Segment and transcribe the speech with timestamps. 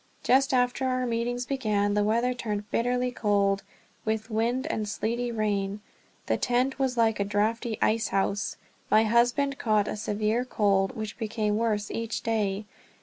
[0.23, 3.61] Just after our meetings began the weather turned bitterly cold,
[4.03, 5.79] with wind and sleety rain.
[6.25, 8.57] The tent was like a drafty ice house.
[8.89, 12.65] My husband caught a severe cold, which became worse each day.